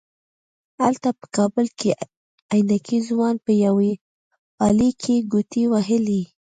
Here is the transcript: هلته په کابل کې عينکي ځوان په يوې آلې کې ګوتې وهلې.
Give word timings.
هلته 0.81 1.09
په 1.19 1.25
کابل 1.37 1.65
کې 1.79 1.89
عينکي 2.53 2.97
ځوان 3.09 3.35
په 3.45 3.51
يوې 3.65 3.93
آلې 4.67 4.91
کې 5.03 5.15
ګوتې 5.31 5.63
وهلې. 5.71 6.23